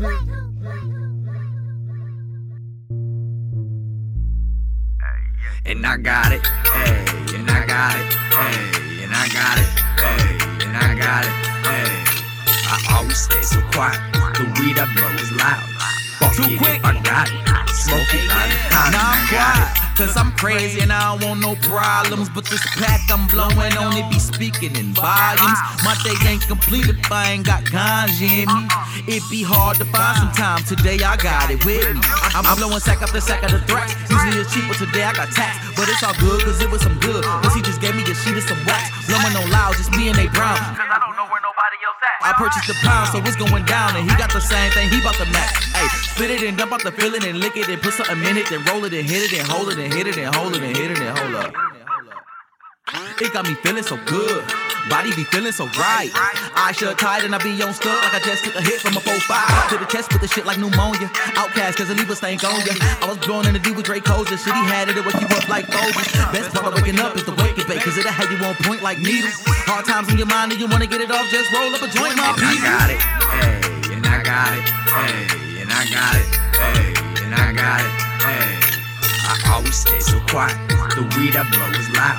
And 0.00 0.08
I 5.84 5.98
got 5.98 6.32
it, 6.32 6.40
hey, 6.72 7.04
and 7.36 7.50
I 7.50 7.66
got 7.66 7.96
it, 7.96 8.14
hey, 8.32 9.04
and 9.04 9.12
I 9.12 9.28
got 9.28 9.58
it, 9.58 9.68
hey, 10.00 10.38
and 10.64 10.74
I 10.74 10.94
got 10.98 11.24
it, 11.26 11.30
hey. 11.66 12.04
I 12.64 12.96
always 12.96 13.18
stay 13.18 13.42
so 13.42 13.60
quiet, 13.72 14.00
the 14.38 14.44
weed 14.58 14.78
I 14.78 14.88
blow 14.96 15.10
is 15.20 15.32
loud. 15.32 15.68
Fuck 16.18 16.32
Too 16.32 16.44
it 16.44 16.58
quick. 16.58 16.80
I 16.82 16.98
got 17.02 17.28
it, 17.28 17.68
smoke 17.68 18.14
it, 18.14 18.24
I'm 18.30 18.50
hot, 18.72 18.94
I 18.96 19.30
got 19.30 19.84
it 19.84 19.89
cause 20.00 20.16
I'm 20.16 20.32
crazy 20.32 20.80
and 20.80 20.90
I 20.92 21.12
don't 21.12 21.28
want 21.28 21.40
no 21.40 21.54
problems. 21.68 22.30
But 22.30 22.46
this 22.46 22.64
pack 22.80 23.04
I'm 23.12 23.28
blowing 23.28 23.76
on 23.76 23.92
it 23.92 24.08
be 24.08 24.18
speaking 24.18 24.72
in 24.74 24.96
volumes. 24.96 25.60
My 25.84 25.92
day 26.00 26.16
ain't 26.24 26.40
complete 26.48 26.88
if 26.88 27.12
I 27.12 27.36
ain't 27.36 27.44
got 27.44 27.64
ganja 27.64 28.24
in 28.24 28.48
me. 28.48 28.64
It 29.04 29.22
be 29.28 29.44
hard 29.44 29.76
to 29.76 29.84
find 29.92 30.16
some 30.16 30.32
time. 30.32 30.64
Today 30.64 31.04
I 31.04 31.16
got 31.20 31.50
it 31.50 31.64
with 31.68 31.84
me. 31.84 32.00
I'm 32.32 32.56
blowing 32.56 32.80
sack 32.80 33.02
after 33.02 33.20
sack 33.20 33.44
of 33.44 33.52
the 33.52 33.60
threats. 33.68 33.92
Usually 34.08 34.40
it's 34.40 34.48
cheaper 34.54 34.72
today 34.72 35.04
I 35.04 35.12
got 35.12 35.28
tax. 35.36 35.68
But 35.76 35.88
it's 35.92 36.02
all 36.02 36.16
good 36.16 36.40
cause 36.48 36.60
it 36.64 36.70
was 36.70 36.80
some 36.80 36.98
good. 37.00 37.22
Cause 37.22 37.54
he 37.54 37.60
just 37.60 37.80
gave 37.80 37.94
me 37.94 38.02
a 38.08 38.14
sheet 38.16 38.36
of 38.36 38.44
some 38.48 38.60
wax. 38.64 38.88
Blowing 39.04 39.36
on 39.36 39.50
loud, 39.52 39.76
just 39.76 39.92
me 39.92 40.08
and 40.08 40.16
they 40.16 40.28
brown. 40.32 40.56
I 42.22 42.32
purchased 42.36 42.68
the 42.68 42.74
pound, 42.84 43.08
so 43.08 43.18
it's 43.24 43.36
going 43.36 43.64
down. 43.64 43.96
And 43.96 44.08
he 44.08 44.14
got 44.16 44.32
the 44.32 44.40
same 44.40 44.70
thing, 44.72 44.90
he 44.90 45.00
bought 45.00 45.16
the 45.16 45.26
max. 45.26 45.72
Hey, 45.72 45.88
spit 46.04 46.30
it 46.30 46.42
and 46.42 46.56
dump 46.56 46.72
out 46.72 46.82
the 46.82 46.92
feeling 46.92 47.24
and 47.24 47.40
lick 47.40 47.56
it 47.56 47.68
and 47.68 47.80
put 47.80 47.94
something 47.94 48.22
in 48.24 48.36
it, 48.36 48.48
then 48.48 48.62
roll 48.64 48.84
it 48.84 48.92
and 48.92 49.08
hit 49.08 49.32
it 49.32 49.38
and 49.38 49.48
hold 49.48 49.72
it 49.72 49.78
and 49.78 49.92
hit 49.92 50.06
it 50.06 50.18
and 50.18 50.34
hold 50.34 50.54
it 50.54 50.62
and 50.62 50.76
hit 50.76 50.90
it 50.90 50.98
and 51.00 51.18
hold 51.18 51.34
up. 51.34 51.54
It 53.20 53.32
got 53.32 53.46
me 53.46 53.54
feeling 53.54 53.82
so 53.82 53.96
good. 54.06 54.44
Body 54.88 55.14
be 55.14 55.24
feeling 55.24 55.52
so 55.52 55.66
right. 55.76 56.10
I 56.56 56.72
shut 56.72 56.98
tight 56.98 57.24
and 57.24 57.34
I 57.34 57.38
be 57.38 57.60
on 57.62 57.74
stuck 57.74 58.00
like 58.02 58.14
I 58.14 58.20
just 58.24 58.44
took 58.44 58.54
a 58.54 58.62
hit 58.62 58.80
from 58.80 58.96
a 58.96 59.00
4-5. 59.00 59.68
To 59.70 59.78
the 59.78 59.86
chest 59.86 60.12
with 60.12 60.22
the 60.22 60.28
shit 60.28 60.46
like 60.46 60.58
pneumonia. 60.58 61.08
OutKast 61.36 61.76
cause 61.76 61.88
the 61.88 61.94
leave 61.94 62.10
a 62.10 62.16
stank 62.16 62.44
on 62.44 62.60
ya. 62.66 62.74
I 63.02 63.06
was 63.06 63.18
born 63.26 63.46
in 63.46 63.52
the 63.52 63.60
D 63.60 63.72
with 63.72 63.84
Drake 63.84 64.04
Codes. 64.04 64.30
The 64.30 64.36
shit 64.36 64.54
he 64.54 64.64
had 64.64 64.88
it, 64.88 64.96
it 64.96 65.04
woke 65.04 65.20
you 65.20 65.28
up 65.28 65.48
like 65.48 65.66
Folgers. 65.66 66.10
Best 66.32 66.54
part 66.54 66.72
of 66.72 66.74
waking 66.74 66.98
up 66.98 67.16
is 67.16 67.24
the 67.24 67.34
wake 67.36 67.58
it 67.58 67.68
bake. 67.68 67.82
Cause 67.82 67.98
it'll 67.98 68.10
have 68.10 68.30
you 68.30 68.38
on 68.44 68.54
point 68.62 68.82
like 68.82 68.98
needles. 68.98 69.34
Hard 69.70 69.84
times 69.86 70.10
in 70.10 70.18
your 70.18 70.26
mind 70.26 70.52
and 70.52 70.60
you 70.60 70.66
wanna 70.66 70.86
get 70.86 71.00
it 71.00 71.10
off, 71.10 71.28
just 71.30 71.52
roll 71.52 71.70
up 71.74 71.82
a 71.82 71.88
joint, 71.88 72.16
my 72.16 72.34
And 72.34 72.42
I 72.42 72.58
got 72.58 72.90
it, 72.90 72.98
hey, 72.98 73.94
and 73.94 74.06
I 74.06 74.22
got 74.22 74.50
it, 74.50 74.66
hey, 74.66 75.62
and 75.62 75.70
I 75.70 75.82
got 75.86 76.14
it, 76.18 76.26
hey, 76.58 76.90
and 77.22 77.34
I 77.34 77.52
got 77.52 77.78
it, 77.78 77.92
hey. 78.18 78.58
I 79.30 79.54
always 79.54 79.76
stay 79.76 80.00
so 80.00 80.18
quiet, 80.26 80.56
the 80.98 81.06
weed 81.14 81.36
I 81.36 81.46
blow 81.54 81.70
is 81.78 81.88
loud. 81.94 82.18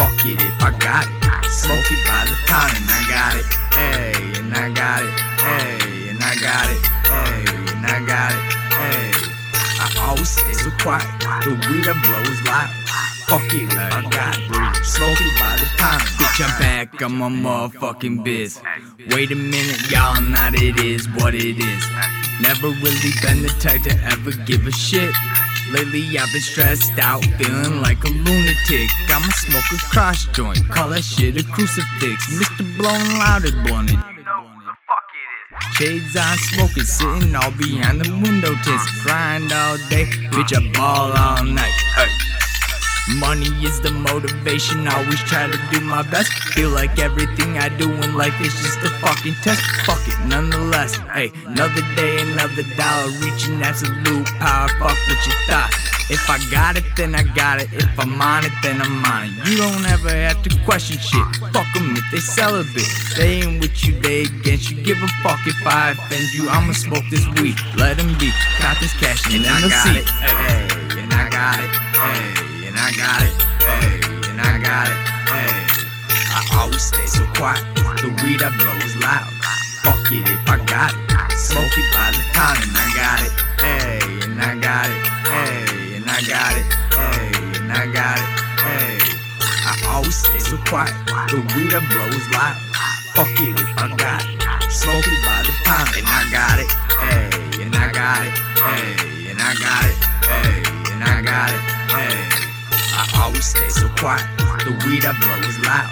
Fuck 0.00 0.24
it 0.24 0.40
if 0.40 0.62
I 0.62 0.70
got 0.78 1.04
it, 1.04 1.50
smoke 1.50 1.92
it 1.92 2.00
by 2.08 2.24
the 2.24 2.32
pound, 2.48 2.72
and 2.72 2.88
I 2.88 3.04
got 3.12 3.36
it, 3.36 3.44
hey, 3.76 4.40
and 4.40 4.48
I 4.54 4.72
got 4.72 5.02
it, 5.04 5.12
hey, 5.44 6.08
and 6.08 6.24
I 6.24 6.34
got 6.40 6.70
it, 6.72 6.80
hey, 7.04 7.44
and 7.76 7.84
I 7.84 8.00
got 8.08 8.32
it, 8.32 8.40
hey. 8.80 9.12
I 9.76 10.08
always 10.08 10.30
stay 10.30 10.54
so 10.54 10.70
quiet, 10.80 11.04
the 11.44 11.52
weed 11.68 11.84
I 11.86 11.92
blow 12.00 12.32
is 12.32 12.40
loud. 12.48 12.70
Fuck 13.28 13.52
it 13.52 13.68
I 13.76 14.00
got 14.08 14.38
it, 14.38 14.86
smoke 14.86 15.20
it 15.20 15.38
by 15.38 15.56
the 15.60 15.68
pound. 15.76 16.00
Bitch, 16.16 16.48
I'm 16.48 16.58
back 16.58 17.02
on 17.02 17.12
my 17.16 17.28
motherfucking 17.28 18.24
biz. 18.24 18.58
Wait 19.10 19.30
a 19.30 19.36
minute, 19.36 19.90
y'all, 19.90 20.18
not 20.22 20.54
it 20.54 20.80
is 20.80 21.10
what 21.10 21.34
it 21.34 21.58
is. 21.58 21.84
Never 22.40 22.68
really 22.68 23.12
been 23.20 23.42
the 23.42 23.54
type 23.60 23.82
to 23.82 23.94
ever 24.04 24.32
give 24.46 24.66
a 24.66 24.72
shit. 24.72 25.14
Lately 25.72 26.18
I've 26.18 26.32
been 26.32 26.42
stressed 26.42 26.98
out, 26.98 27.24
feeling 27.38 27.80
like 27.80 28.02
a 28.02 28.08
lunatic. 28.08 28.90
I'ma 29.08 29.30
smoke 29.30 29.70
a 29.72 29.76
cross 29.92 30.26
joint, 30.26 30.68
call 30.68 30.88
that 30.88 31.04
shit 31.04 31.36
a 31.36 31.44
crucifix. 31.44 32.26
Mr. 32.26 32.76
Blown 32.76 32.98
it 33.44 33.54
is. 33.54 34.10
Shades 35.76 36.16
on, 36.16 36.36
smoking, 36.38 36.82
sitting 36.82 37.36
all 37.36 37.52
behind 37.52 38.00
the 38.00 38.10
window 38.10 38.54
tints. 38.64 39.02
Grind 39.04 39.52
all 39.52 39.76
day, 39.88 40.06
bitch, 40.32 40.52
I 40.56 40.72
ball 40.72 41.12
all 41.12 41.44
night. 41.44 41.72
Hey. 41.94 42.19
Money 43.18 43.50
is 43.64 43.80
the 43.80 43.90
motivation, 43.90 44.86
always 44.86 45.20
try 45.24 45.46
to 45.50 45.58
do 45.72 45.80
my 45.80 46.02
best. 46.10 46.32
Feel 46.54 46.70
like 46.70 46.98
everything 46.98 47.58
I 47.58 47.68
do 47.68 47.90
in 47.90 48.14
life 48.16 48.38
is 48.40 48.54
just 48.54 48.78
a 48.78 48.90
fucking 49.00 49.34
test. 49.42 49.62
Fuck 49.84 50.06
it, 50.06 50.18
nonetheless. 50.26 50.96
Hey, 51.14 51.32
another 51.46 51.82
day, 51.96 52.20
another 52.20 52.62
dollar, 52.76 53.10
reaching 53.20 53.62
absolute 53.62 54.26
power. 54.38 54.68
Fuck 54.78 54.96
what 55.08 55.26
you 55.26 55.32
thought. 55.46 55.70
If 56.10 56.28
I 56.28 56.38
got 56.50 56.76
it, 56.76 56.84
then 56.96 57.14
I 57.14 57.22
got 57.22 57.60
it. 57.60 57.68
If 57.72 57.98
I'm 57.98 58.20
on 58.20 58.44
it, 58.44 58.52
then 58.62 58.82
I'm 58.82 59.04
on 59.04 59.26
it. 59.26 59.48
You 59.48 59.56
don't 59.58 59.84
ever 59.86 60.10
have 60.10 60.42
to 60.42 60.50
question 60.64 60.98
shit. 60.98 61.24
Fuck 61.52 61.72
them 61.72 61.94
if 61.94 62.04
they 62.10 62.18
celibate. 62.18 62.90
They 63.16 63.42
ain't 63.42 63.60
with 63.60 63.84
you, 63.84 64.00
they 64.00 64.22
against 64.22 64.70
you. 64.70 64.82
Give 64.82 64.98
a 65.02 65.08
fuck 65.22 65.38
if 65.46 65.54
I 65.64 65.92
offend 65.92 66.34
you. 66.34 66.48
I'ma 66.48 66.72
smoke 66.72 67.04
this 67.10 67.26
weed. 67.38 67.54
Let 67.76 67.98
them 67.98 68.18
be. 68.18 68.32
Count 68.58 68.80
this 68.80 68.92
cash 68.98 69.24
and, 69.32 69.46
I 69.46 69.60
then 69.60 69.70
got 69.70 69.86
see. 69.86 69.98
it, 69.98 70.08
hey, 70.08 71.00
and 71.00 71.12
I 71.12 71.30
got 71.30 71.60
it, 71.60 71.70
hey, 71.70 72.44
and 72.44 72.59
I 72.80 72.92
got 72.96 73.20
it, 73.20 73.36
hey, 73.60 74.00
and 74.30 74.40
I 74.40 74.56
got 74.56 74.88
it, 74.88 74.96
hey. 75.28 75.52
I 76.32 76.40
always 76.58 76.80
stay 76.80 77.04
so 77.04 77.26
quiet, 77.36 77.60
the 78.00 78.08
weed 78.24 78.40
I 78.40 78.48
blow 78.56 78.72
is 78.80 78.96
loud. 78.96 79.28
Fuck 79.84 80.10
it 80.10 80.24
if 80.24 80.40
I 80.48 80.56
got 80.64 80.96
it, 80.96 81.36
smoke 81.36 81.76
it 81.76 81.86
by 81.92 82.08
the 82.08 82.24
pound, 82.32 82.56
and 82.64 82.72
I 82.72 82.88
got 82.96 83.20
it, 83.20 83.32
hey, 83.60 84.00
and 84.24 84.40
I 84.40 84.56
got 84.56 84.88
it, 84.88 84.96
hey, 85.28 85.96
and 86.00 86.08
I 86.08 86.24
got 86.24 86.56
it, 86.56 86.66
hey, 86.96 87.60
and 87.60 87.70
I 87.70 87.84
got 87.92 88.16
it, 88.16 88.26
hey. 88.64 88.96
I 89.44 89.76
always 89.92 90.16
stay 90.16 90.40
so 90.40 90.56
quiet, 90.64 90.96
the 91.28 91.44
weed 91.52 91.76
I 91.76 91.84
blow 91.84 92.08
is 92.16 92.28
loud. 92.32 92.56
Fuck 93.12 93.28
it 93.44 93.60
if 93.60 93.76
I 93.76 93.92
got 93.94 94.24
it, 94.24 94.72
smoke 94.72 95.04
it 95.04 95.20
by 95.20 95.44
the 95.44 95.52
pound, 95.68 95.92
and 96.00 96.08
I 96.08 96.24
got 96.32 96.56
it, 96.56 96.70
hey, 96.96 97.60
and 97.60 97.76
I 97.76 97.92
got 97.92 98.24
it, 98.24 98.32
hey, 98.56 99.30
and 99.30 99.38
I 99.38 99.52
got 99.52 99.84
it, 99.84 99.96
hey, 100.24 100.64
and 100.96 101.04
I 101.04 101.20
got 101.20 101.52
it, 101.52 101.60
hey. 101.92 102.49
I 103.00 103.08
always 103.24 103.46
stay 103.46 103.70
so 103.70 103.88
quiet, 103.96 104.28
the 104.60 104.76
weed 104.84 105.08
I 105.08 105.16
blow 105.16 105.40
is 105.48 105.56
loud. 105.64 105.88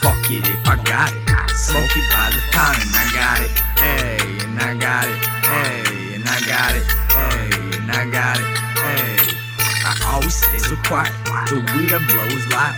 Fuck 0.00 0.24
it 0.32 0.40
if 0.48 0.64
I 0.64 0.80
got 0.88 1.12
it, 1.12 1.20
smoke 1.52 1.92
it 1.92 2.06
by 2.08 2.32
the 2.32 2.40
pound, 2.48 2.80
and 2.80 2.96
I 2.96 3.04
got 3.12 3.38
it, 3.44 3.52
hey, 3.76 4.24
and 4.40 4.56
I 4.56 4.72
got 4.72 5.04
it, 5.04 5.20
hey, 5.44 6.16
and 6.16 6.24
I 6.24 6.40
got 6.48 6.72
it, 6.72 6.88
hey, 7.12 7.76
and 7.76 7.92
I 7.92 8.08
got 8.08 8.40
it, 8.40 8.48
hey. 8.72 9.36
I 9.84 10.16
always 10.16 10.32
stay 10.32 10.56
so 10.56 10.80
quiet, 10.88 11.12
the 11.52 11.60
weed 11.76 11.92
I 11.92 12.00
blow 12.08 12.24
is 12.32 12.48
loud. 12.48 12.72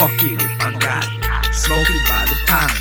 Fuck 0.00 0.16
it 0.24 0.40
if 0.40 0.56
I 0.64 0.72
got 0.80 1.04
it, 1.04 1.20
smoke 1.52 1.92
it 1.92 2.02
by 2.08 2.24
the 2.24 2.40
pound, 2.48 2.72